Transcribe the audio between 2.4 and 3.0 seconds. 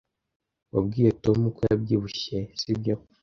sibyo?